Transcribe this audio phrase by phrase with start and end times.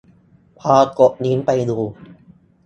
[0.59, 1.79] พอกดลิงก์ไปดู